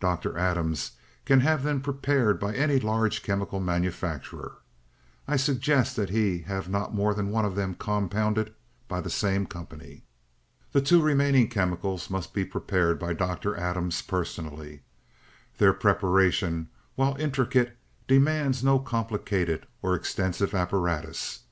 Dr. 0.00 0.36
Adams 0.36 0.96
can 1.24 1.42
have 1.42 1.62
them 1.62 1.80
prepared 1.80 2.40
by 2.40 2.52
any 2.56 2.80
large 2.80 3.22
chemical 3.22 3.60
manufacturer; 3.60 4.56
I 5.28 5.36
suggest 5.36 5.94
that 5.94 6.10
he 6.10 6.40
have 6.40 6.68
not 6.68 6.92
more 6.92 7.14
than 7.14 7.30
one 7.30 7.44
of 7.44 7.54
them 7.54 7.76
compounded 7.76 8.52
by 8.88 9.00
the 9.00 9.08
same 9.08 9.46
company. 9.46 10.02
"'The 10.72 10.80
two 10.80 11.00
remaining 11.00 11.46
chemicals 11.46 12.10
must 12.10 12.34
be 12.34 12.44
prepared 12.44 12.98
by 12.98 13.12
Dr. 13.12 13.56
Adams 13.56 14.02
personally. 14.02 14.82
Their 15.58 15.72
preparation, 15.72 16.68
while 16.96 17.14
intricate, 17.20 17.76
demands 18.08 18.64
no 18.64 18.80
complicated 18.80 19.68
or 19.82 19.94
extensive 19.94 20.52
apparatus. 20.52 21.42